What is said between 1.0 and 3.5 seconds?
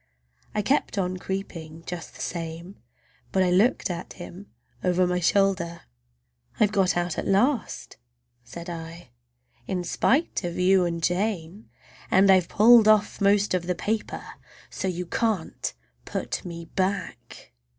creeping just the same, but